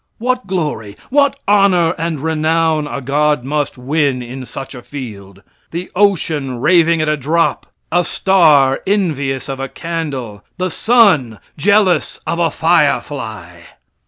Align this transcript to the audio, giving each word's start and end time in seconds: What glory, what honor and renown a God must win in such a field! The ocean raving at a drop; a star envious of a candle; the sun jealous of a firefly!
What 0.17 0.47
glory, 0.47 0.97
what 1.11 1.35
honor 1.47 1.91
and 1.91 2.19
renown 2.19 2.87
a 2.87 3.01
God 3.01 3.43
must 3.43 3.77
win 3.77 4.23
in 4.23 4.47
such 4.47 4.73
a 4.73 4.81
field! 4.81 5.43
The 5.69 5.91
ocean 5.95 6.59
raving 6.59 7.01
at 7.03 7.07
a 7.07 7.15
drop; 7.15 7.67
a 7.91 8.03
star 8.03 8.81
envious 8.87 9.47
of 9.47 9.59
a 9.59 9.69
candle; 9.69 10.43
the 10.57 10.71
sun 10.71 11.37
jealous 11.55 12.19
of 12.25 12.39
a 12.39 12.49
firefly! 12.49 13.59